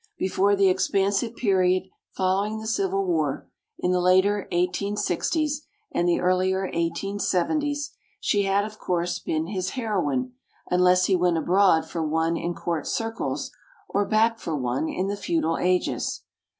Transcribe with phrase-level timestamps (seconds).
[0.17, 6.19] Before the expansive period following the Civil War, in the later eighteen sixties and the
[6.19, 10.33] earlier eighteen seventies, she had of course been his heroine,
[10.71, 13.51] unless he went abroad for one in court circles,
[13.87, 16.23] or back for one in the feudal ages.